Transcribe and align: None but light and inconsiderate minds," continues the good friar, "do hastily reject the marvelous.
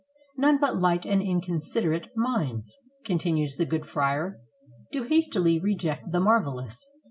None 0.35 0.57
but 0.59 0.77
light 0.77 1.05
and 1.05 1.21
inconsiderate 1.21 2.17
minds," 2.17 2.75
continues 3.05 3.57
the 3.57 3.67
good 3.67 3.85
friar, 3.85 4.41
"do 4.91 5.03
hastily 5.03 5.59
reject 5.59 6.09
the 6.09 6.19
marvelous. 6.19 6.89